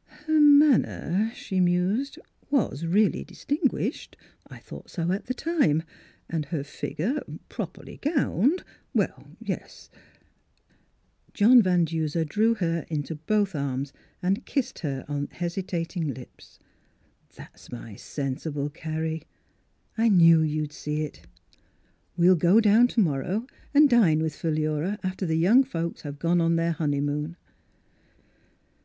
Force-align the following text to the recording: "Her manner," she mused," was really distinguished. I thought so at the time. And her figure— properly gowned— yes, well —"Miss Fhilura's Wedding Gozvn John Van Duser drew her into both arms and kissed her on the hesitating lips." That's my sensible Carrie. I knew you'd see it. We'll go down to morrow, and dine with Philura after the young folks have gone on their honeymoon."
"Her 0.26 0.40
manner," 0.40 1.30
she 1.32 1.60
mused," 1.60 2.18
was 2.50 2.84
really 2.84 3.22
distinguished. 3.22 4.16
I 4.48 4.58
thought 4.58 4.90
so 4.90 5.12
at 5.12 5.26
the 5.26 5.32
time. 5.32 5.84
And 6.28 6.46
her 6.46 6.64
figure— 6.64 7.22
properly 7.48 7.98
gowned— 7.98 8.64
yes, 8.94 8.94
well 8.94 9.28
—"Miss 9.40 9.48
Fhilura's 9.48 9.60
Wedding 9.60 9.92
Gozvn 11.30 11.34
John 11.34 11.62
Van 11.62 11.84
Duser 11.84 12.24
drew 12.24 12.54
her 12.54 12.84
into 12.88 13.14
both 13.14 13.54
arms 13.54 13.92
and 14.20 14.44
kissed 14.44 14.80
her 14.80 15.04
on 15.06 15.26
the 15.26 15.34
hesitating 15.36 16.12
lips." 16.12 16.58
That's 17.36 17.70
my 17.70 17.94
sensible 17.94 18.68
Carrie. 18.68 19.22
I 19.96 20.08
knew 20.08 20.42
you'd 20.42 20.72
see 20.72 21.02
it. 21.02 21.28
We'll 22.16 22.34
go 22.34 22.58
down 22.60 22.88
to 22.88 23.00
morrow, 23.00 23.46
and 23.72 23.88
dine 23.88 24.18
with 24.20 24.34
Philura 24.34 24.98
after 25.04 25.26
the 25.26 25.36
young 25.38 25.62
folks 25.62 26.00
have 26.00 26.18
gone 26.18 26.40
on 26.40 26.56
their 26.56 26.72
honeymoon." 26.72 27.36